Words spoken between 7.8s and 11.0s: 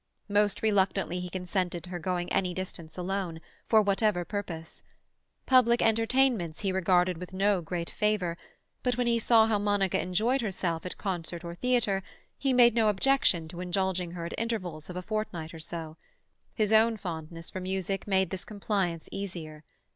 favour, but when he saw how Monica enjoyed herself at